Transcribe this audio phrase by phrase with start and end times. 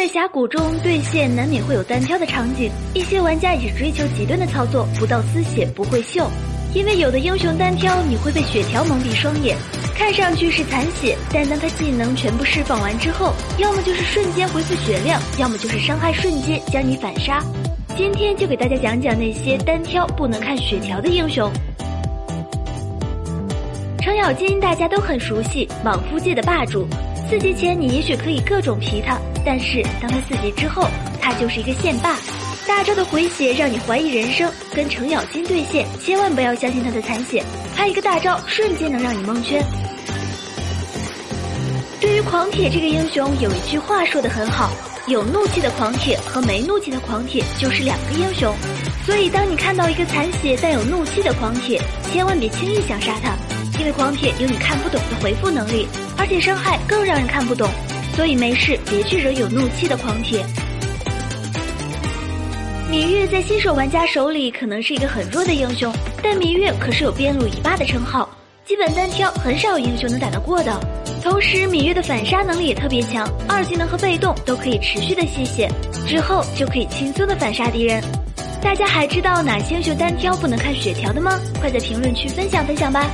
[0.00, 6.26] 在峡谷中对线难免会有单挑的场景，一些玩家也追求极端的操作，不到丝血不会秀。
[6.72, 9.58] 因为有的英雄单挑你会被血条蒙蔽双眼，
[9.94, 17.44] 看上去是残血，但当他技能全部释放完之后，要么就是瞬间恢复血量，要么就是伤害瞬间将你反杀。
[17.94, 21.52] 今天就给大家讲讲那些单挑不能看血条的英雄。
[24.00, 26.88] 程咬金大家都很熟悉，莽夫界的霸主。
[27.30, 29.16] 四级前你也许可以各种皮他，
[29.46, 30.88] 但是当他四级之后，
[31.20, 32.18] 他就是一个线霸。
[32.66, 37.40] 大招的回血让你怀疑人生，跟程咬金对线，千万不要相信他的残血，
[37.76, 39.64] 他一个大招瞬间能让你蒙圈。
[42.00, 44.72] 对于狂铁这个英雄，有一句话说的很好：
[45.06, 48.52] 有怒气的狂铁和没怒气的狂铁就是两个英雄。
[49.06, 51.80] 所以当你看到一个残血但有怒气的狂铁，
[52.12, 53.36] 千万别轻易想杀他，
[53.80, 55.88] 因为狂铁有你看不懂的回复能力，
[56.18, 57.66] 而且伤害更让人看不懂。
[58.14, 60.44] 所以没事别去惹有怒气的狂铁。
[62.90, 65.90] 芈月在新手玩家手里可能是一个很弱的英雄，
[66.22, 68.28] 但芈月可是有边路一霸的称号，
[68.66, 70.78] 基本单挑很少有英雄能打得过的。
[71.22, 75.66] 同时，芈月的反杀能力也特别强，二技能和被动都可以持续的吸血，
[76.06, 78.02] 之后就可以轻松的反杀敌人。
[78.60, 81.40] 大家还知道哪些英雄单挑不能看血条的吗？
[81.62, 83.08] 快在评论区分享分享吧。